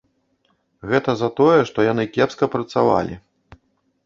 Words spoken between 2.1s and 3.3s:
кепска працавалі.